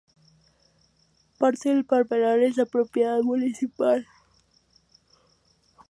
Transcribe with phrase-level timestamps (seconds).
[1.37, 4.07] Parte del palmeral es de propiedad municipal.